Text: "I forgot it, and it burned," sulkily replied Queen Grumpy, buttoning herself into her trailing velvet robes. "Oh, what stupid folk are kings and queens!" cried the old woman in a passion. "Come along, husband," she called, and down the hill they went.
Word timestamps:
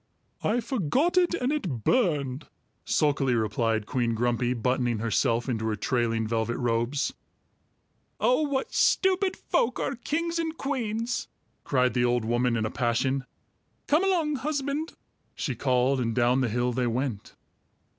"I 0.43 0.61
forgot 0.61 1.15
it, 1.15 1.35
and 1.35 1.51
it 1.51 1.83
burned," 1.83 2.47
sulkily 2.85 3.35
replied 3.35 3.85
Queen 3.85 4.15
Grumpy, 4.15 4.55
buttoning 4.55 4.97
herself 4.97 5.47
into 5.47 5.67
her 5.67 5.75
trailing 5.75 6.25
velvet 6.25 6.57
robes. 6.57 7.13
"Oh, 8.19 8.41
what 8.41 8.73
stupid 8.73 9.37
folk 9.37 9.79
are 9.79 9.95
kings 9.95 10.39
and 10.39 10.57
queens!" 10.57 11.27
cried 11.63 11.93
the 11.93 12.03
old 12.03 12.25
woman 12.25 12.57
in 12.57 12.65
a 12.65 12.71
passion. 12.71 13.25
"Come 13.85 14.03
along, 14.03 14.37
husband," 14.37 14.93
she 15.35 15.53
called, 15.53 15.99
and 16.01 16.15
down 16.15 16.41
the 16.41 16.49
hill 16.49 16.73
they 16.73 16.87
went. 16.87 17.35